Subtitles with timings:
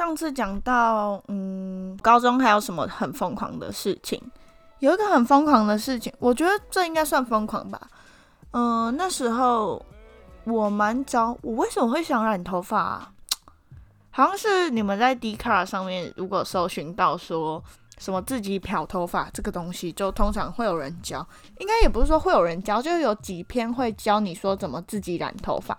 [0.00, 4.18] 上次讲到，嗯，高中还有什么很疯狂的事情？
[4.78, 7.78] 有一个很疯狂的事情，我觉得这应该算疯狂吧。
[8.52, 9.84] 嗯，那时候
[10.44, 13.12] 我蛮早，我为什么会想染头发啊？
[14.10, 17.62] 好像是你们在 d c a r 上面如果搜寻到说
[17.98, 21.18] 什么自己漂头发这个东西，就通常会有人教。
[21.58, 25.76] 应该也不是说会有人教，就有几篇会教你说怎么自己染头发。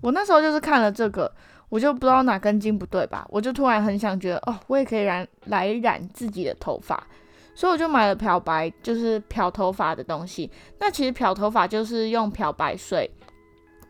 [0.00, 1.30] 我那时候就是看了这个。
[1.68, 7.06] 我就不知道哪根筋不对吧，我就突然很想觉得，哦，我也可以染来染自己的头发，
[7.54, 10.50] 所以我就买了漂白，就是漂头发的东西。
[10.78, 13.10] 那其实漂头发就是用漂白水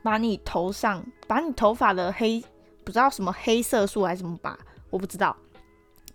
[0.03, 2.43] 把你头上，把你头发的黑，
[2.85, 4.59] 不知道什么黑色素还是什么吧，
[4.91, 5.37] 我不知道，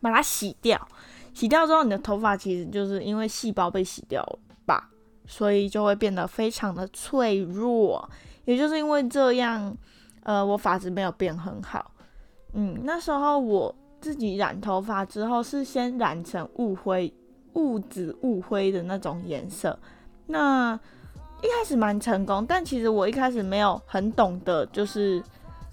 [0.01, 0.87] 把它洗掉。
[1.33, 4.21] 洗掉之后，你的头发其实就是因为细胞被洗掉
[4.65, 4.89] 吧，
[5.25, 8.09] 所以就会变得非常的脆弱。
[8.43, 9.77] 也就是因为这样。
[10.23, 11.91] 呃，我发质没有变很好，
[12.53, 17.13] 嗯，那时候我自己染头发之后是先染成雾灰、
[17.55, 19.77] 雾紫、雾灰的那种颜色，
[20.27, 20.79] 那
[21.41, 25.21] 一开始蛮成功，但其实我一开始没有很懂得，就是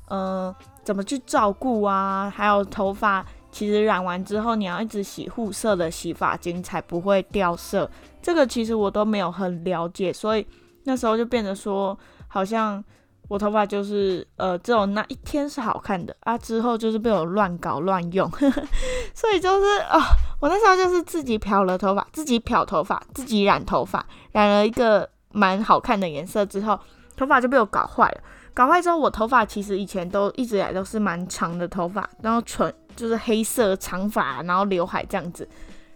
[0.09, 7.89] 嗯，怎么去照顾啊，还有头发其实染完之后你要一直洗护色的洗发精才不会掉色，
[8.21, 10.45] 这个其实我都没有很了解，所以
[10.83, 12.83] 那时候就变得说好像。
[13.31, 18.29] 我头发就是呃，只有那一天是好看的啊，之后就是被我乱搞乱用，
[19.15, 20.01] 所以就是啊，
[20.41, 26.77] 我那时候就是自己漂了头发，自己漂头发，自己染头发，染了一个蛮好看的颜色之后，
[27.17, 28.21] 头发就被我搞坏了。
[28.53, 35.49] 搞坏之后，我头发其实以前都一直以来都是蛮长的头发，然后纯就是黑色长发，然后刘海这样子，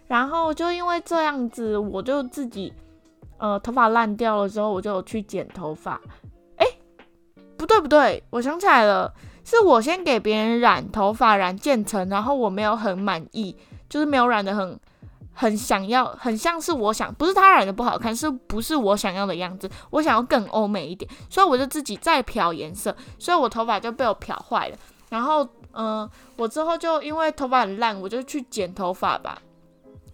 [0.07, 2.71] 然后就因为这样子，我就自己
[3.39, 5.99] 呃头发烂掉了之后，我就去剪头发。
[7.57, 13.55] 不对不对，我想起来了，是我先给别人染头发染渐层，然后我没有很满意，
[13.89, 14.79] 就是没有染的很
[15.33, 19.69] 很想要，很像是我想，不是他染的不好看，是不是我想要的样子？
[19.89, 24.77] 我想要更欧美一点，所以我就自己再漂颜色，所以我头发就被我漂坏了。
[25.09, 29.37] 然后，嗯，我之后就因为头发很烂，我就去剪头发吧，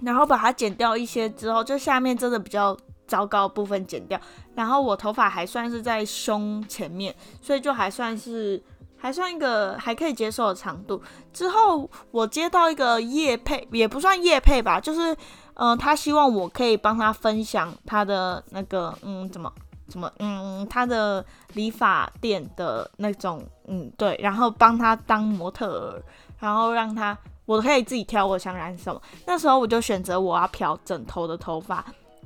[0.02, 2.78] 然后把它剪掉一些之后，就下面真的比较。
[3.12, 4.18] 糟糕部分剪掉，
[4.56, 8.64] 然后我头发还算是在胸前面，所以就还算是
[8.96, 11.02] 还算一个还可以接受的长度。
[11.34, 15.14] 之后我接到一个叶配，也不算叶配吧，就是
[15.56, 19.52] 嗯，他希望我可以帮他分享他的那个嗯，怎么
[19.90, 26.02] 怎么嗯，他的理发店的那种嗯对，然后帮他当模特儿，
[26.40, 29.02] 然后让他我可以自己挑我想染什么。
[29.26, 31.84] 那时候我就选择我要漂整头的头发。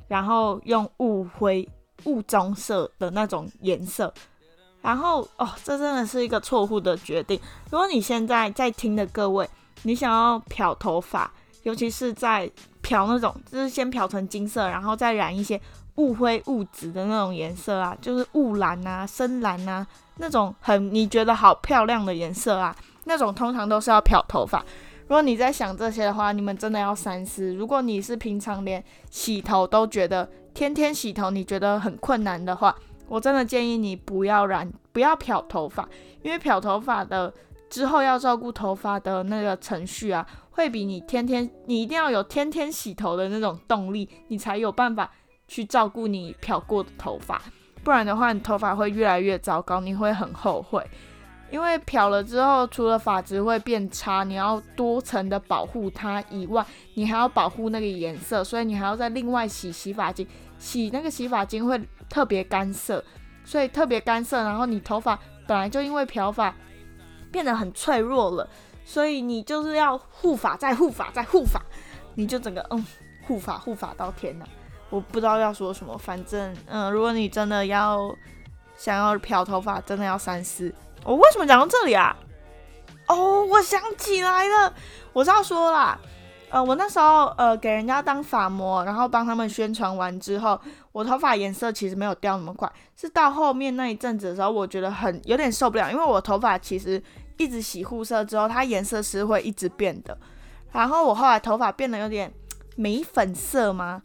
[0.08, 1.68] 然后用雾灰、
[2.04, 4.12] 雾棕色的那种颜色，
[4.82, 7.40] 然后哦，这真的是一个错误的决定。
[7.70, 9.48] 如果你现在在听的各位，
[9.82, 11.32] 你想要漂头发，
[11.64, 12.50] 尤其是在
[12.80, 15.60] 漂那种，就是先漂成金色，然后再染一些
[15.96, 19.86] 雾灰、雾紫的那种颜色啊，就是雾蓝啊、深蓝啊
[20.18, 22.74] 那种很你觉得好漂亮的颜色啊，
[23.04, 24.64] 那种通常都是要漂头发。
[25.08, 27.54] 如果你在想这些的话，你们真的要三思。
[27.54, 32.74] 如果你是平常连洗头都觉得天天洗头你觉得很困难的话，
[33.08, 35.88] 我真的建议你不要染，不要漂头发，
[36.22, 37.32] 因为漂头发的
[37.70, 45.08] 之后要照顾头发的那个程序啊，会比你天天你一定要有天天洗头的那种动力，你才有办法
[45.46, 47.40] 去照顾你漂过的头发，
[47.84, 50.84] 不然的话你头发会越来越糟糕，你会很后悔。
[51.50, 56.64] 因为漂了之后，除了发质会变差，你要多层的保护它以外，
[56.94, 60.26] 你还要保护那个颜色，所以你还要再另外洗洗发精，
[60.58, 63.02] 洗那个洗发精会特别干涩，
[63.44, 66.52] 所以特别干涩，然后你头发本来就因为漂发
[67.30, 68.48] 变得很脆弱了，
[68.84, 71.62] 所以你就是要护发再护发再护发，
[72.16, 72.84] 你就整个嗯
[73.26, 74.44] 护发护发到天呐，
[74.90, 78.12] 我不知道要说什么，反正嗯，如果你真的要
[78.76, 80.74] 想要漂头发，真的要三思。
[81.06, 82.16] 我为什么讲到这里啊？
[83.06, 84.74] 哦，我想起来了，
[85.12, 85.96] 我是要说啦，
[86.50, 90.60] 呃，我那时候呃给人家当发模，然后帮他们宣传完之后，
[90.90, 97.00] 我头发颜色其实没有掉那么快，是到后面那一阵子的时候，我觉得很有点受不了，因为我头发其实
[97.36, 100.18] 一直洗护色之后，它颜色是会一直变的，
[100.72, 102.32] 然后我后来头发变得有点
[102.74, 104.02] 玫粉色吗？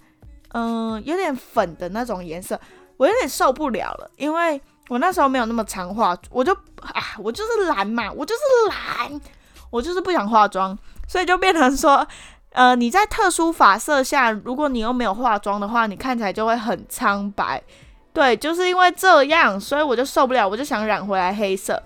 [0.50, 2.60] 嗯，有点粉的那种颜色，
[2.98, 4.62] 我有点受不了了，因为。
[4.92, 9.22] 我那时候没有那么常化，我就啊，我就是懒嘛，我就是懒，
[9.70, 10.78] 我就是不想化妆，
[11.08, 12.06] 所以就变成说，
[12.52, 17.64] 呃，你在特殊发色下，如果你又没有化妆的话，你看起来就会很苍白。
[18.12, 21.82] 对，就是因为这样，所以我就受不了，我就想染回来黑色，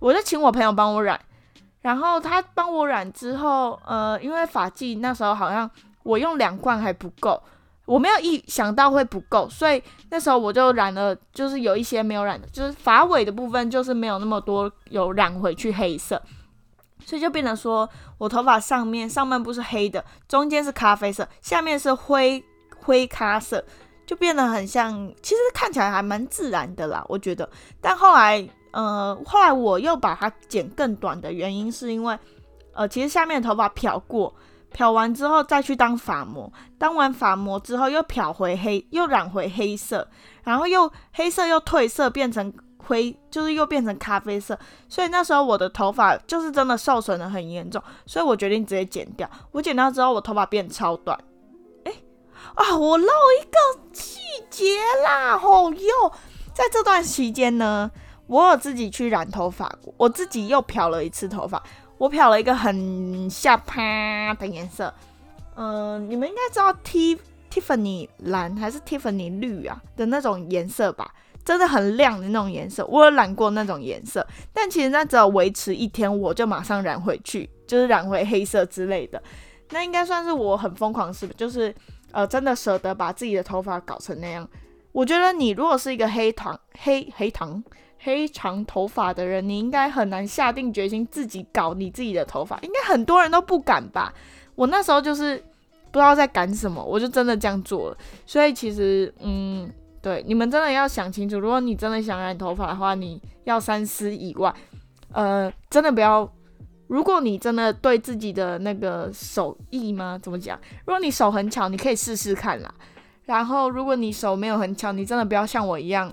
[0.00, 1.16] 我就请我朋友帮我染，
[1.82, 5.70] 然后他帮我染之后，呃，因为发髻那时候好像
[6.02, 7.40] 我用两罐还不够，
[7.88, 16.22] 我没有意想到会不够，所以那时候我就染了，就是有一些没有染的，就是发尾的部分就是没有那么多有染回去黑色，
[17.04, 17.88] 所以就变成说
[18.18, 22.44] 我头发上面上半部是黑的，中间是咖啡色，下面是灰
[22.78, 23.64] 灰咖色，
[24.06, 27.48] 就变得很像，其实看起来还蛮自然的啦，我觉得，
[27.80, 28.48] 但后来。
[28.70, 32.16] 呃，后来我又把它剪更短的原因是因为，
[32.74, 34.32] 呃，其实下面的头发漂过，
[34.70, 40.06] 漂完之后再去当发膜，当完发膜之后又漂回黑，又染回黑色，
[40.44, 49.28] 然后又黑色又褪色变成灰，就是又变成咖啡色，所以那时候我的头发就是真的受损的很严重，所以我决定直接剪掉。
[49.52, 51.18] 我剪掉之后，我头发变超短。
[51.84, 51.92] 哎，
[52.54, 53.06] 啊，我漏
[53.40, 54.64] 一个细节
[55.04, 56.12] 啦，哦哟，
[56.54, 57.90] 在这段期间呢。
[58.28, 61.62] 我有自己去染头发，我自己又漂了一次头发，
[61.98, 64.94] 我漂了一个很下趴的颜色，
[65.56, 67.18] 嗯，你们应该知道 T
[67.50, 71.12] Tiffany 蓝还是 Tiffany 绿啊的那种颜色吧，
[71.44, 79.20] 真的很亮的那种颜色，我有染过那种颜色，但其实那只有维持一天，我就马上染回去，就是染回黑色之类的，
[79.70, 81.32] 那应该算是我很疯狂是不？
[81.34, 81.74] 就是
[82.12, 84.48] 呃，真的舍得把自己的头发搞成那样。
[84.92, 87.62] 我觉得你如果是一个黑糖黑黑糖。
[88.00, 94.12] 黑长头发的人，你应该很难下定决心自己搞你自己的头发，应该很多人都不敢吧？
[94.54, 95.36] 我那时候就是
[95.90, 97.96] 不知道在赶什么，我就真的这样做了。
[98.24, 104.54] 所以其实，嗯，对，你们真的要想清楚，如果你真的想染头发的话，你要三思以外，
[105.12, 106.30] 呃，真的不要。
[106.86, 110.18] 如果你真的对自己的那个手艺吗？
[110.22, 110.58] 怎么讲？
[110.86, 112.74] 如果你手很巧，你可以试试看啦。
[113.26, 116.10] 然后，如果你手没有很巧，你真的不要像我一样。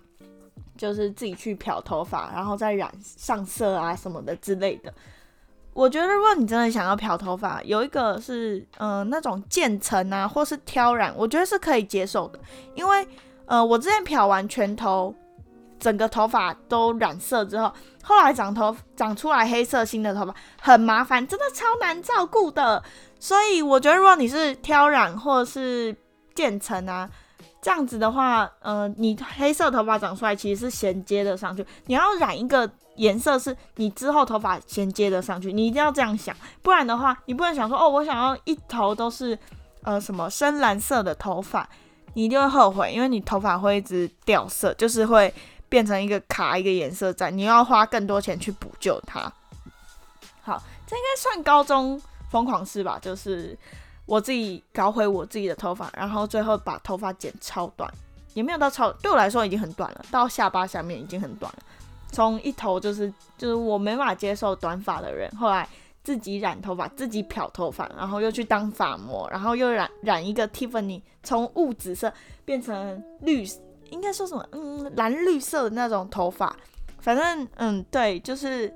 [0.77, 4.93] 就是自己去漂头发，然后再染上色啊什么的之类的。
[5.73, 12.39] 我觉得如果你真的想要漂头发，有一个是嗯那种渐层啊，或是挑染，我觉得是可以接受的。
[12.75, 13.07] 因为
[13.45, 15.13] 呃我之前漂完全头，
[15.79, 17.73] 整个头发都染色之后，
[18.03, 22.81] 后来长头长出来黑色新的头发很麻烦，真的超难照顾的。
[23.19, 25.95] 所以我觉得如果你是挑染或是
[26.33, 27.09] 渐层啊。
[27.65, 31.65] 这样子的话，呃，你黑色头发长出来其实是衔接的上去。
[31.87, 35.51] 你要染一个颜色，是你之后头发衔接的上去。
[35.51, 39.35] 你一定要这样想，不然的话，你不能想说，哦，我想要一头都是
[39.81, 41.67] 呃什么深蓝色的头发，
[42.13, 45.33] 你一定会后悔，因为你头发会一直掉色，就是会
[45.67, 49.21] 变成一个卡一个颜色在，你要花更多钱去补救它。
[50.43, 53.57] 好，这应该算高中疯狂事吧，就是。
[54.05, 57.91] 我自己搞回我自己的头发，然后最后把头发剪超短，
[58.33, 61.59] 也没有到超，对我来说已经很短了，到下巴下面已经很短了。
[62.11, 65.67] 从一头就是就是我没法接受短发的人，后来
[66.03, 72.13] 自己染头发，自己漂头发，然后又去当发模，然后又染染一个 Tiffany，从雾紫色
[72.45, 73.45] 变成绿，
[73.89, 74.47] 应该说什么？
[74.51, 76.55] 嗯，蓝绿色的那种头发。
[76.99, 78.73] 反正嗯，对，就是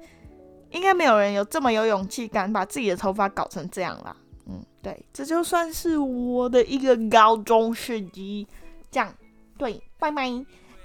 [0.71, 4.15] 应该没有人有这么有勇气敢把自己的头发搞成这样啦。
[4.49, 8.47] 嗯，对，这就算是我的一个高中事迹。
[8.89, 9.13] 这样，
[9.59, 10.27] 对，拜拜！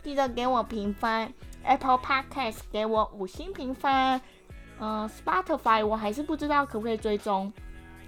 [0.02, 4.21] 记得给我评分，Apple Podcast 给我五星评分。
[4.78, 7.50] 嗯，Spotify 我还是不知道可不可以追踪。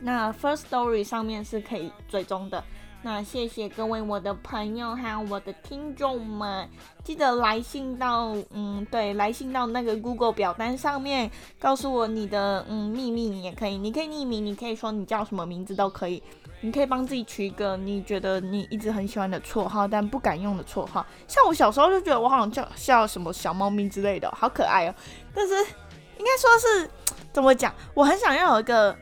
[0.01, 2.63] 那 First Story 上面是可以追踪的。
[3.03, 6.69] 那谢谢各位我的朋友还有我的听众们，
[7.05, 16.21] 记得来信到嗯对，来信到那个 Google 表单上面，告诉我你的嗯秘密也可以，你可以匿名，你可以说你叫什么名字都可以，
[16.63, 21.07] 你可以帮自己取一个你觉得你一直很喜欢的绰号，但不敢用的绰号。
[21.29, 24.95] 像我小时候就觉得我好像叫叫什么小猫咪之类的，好可爱哦。
[25.33, 26.91] 但是应该说是
[27.33, 28.97] 怎么讲，我很想要有一个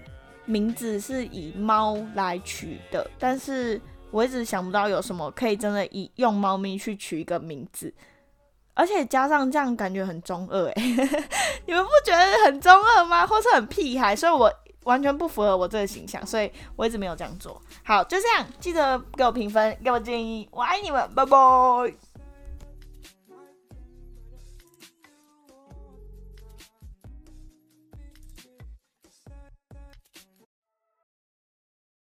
[0.45, 3.81] 名字是以猫来取的，但是。
[4.11, 7.93] 我一直想不到有什么可以真的以用猫咪去取一个名字，
[8.73, 10.83] 而且加上这样感觉很中二哎，
[11.67, 13.27] 你们不觉得很中二吗？
[13.27, 14.15] 或是很屁孩？
[14.15, 14.49] 所以我
[14.85, 17.61] 完全不符合我这个形象，所以我一直没有这样做。
[17.83, 22.14] 好，就这样，记得给我评分，给我建议，我爱你们，拜拜。